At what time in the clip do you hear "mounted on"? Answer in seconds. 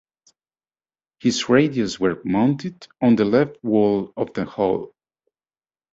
2.25-3.15